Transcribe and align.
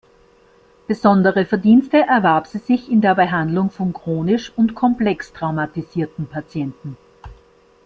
Besondere 0.87 1.45
Verdienste 1.45 1.97
erwarb 1.99 2.47
sie 2.47 2.57
sich 2.57 2.89
in 2.91 3.01
der 3.01 3.13
Behandlung 3.13 3.69
von 3.69 3.93
chronisch 3.93 4.51
und 4.55 4.73
komplex 4.73 5.31
traumatisierten 5.31 6.25
Patienten. 6.25 6.97